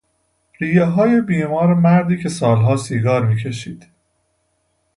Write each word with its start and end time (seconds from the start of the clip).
ریههای 0.59 1.21
بیمار 1.21 1.73
مردی 1.73 2.23
که 2.23 2.29
سالها 2.29 2.77
سیگار 2.77 3.25
میکشید 3.25 3.87